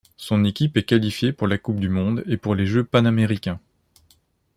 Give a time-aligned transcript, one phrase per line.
[0.17, 3.59] Son équipe est qualifiée pour la Coupe du Monde et pour les Jeux panaméricains.